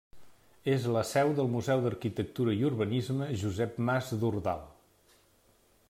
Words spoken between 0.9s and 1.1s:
la